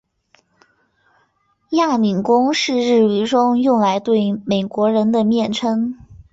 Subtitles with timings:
[1.69, 5.99] 亚米公是日语中用来对美国人的蔑称。